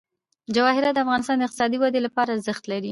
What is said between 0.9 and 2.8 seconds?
د افغانستان د اقتصادي ودې لپاره ارزښت لري.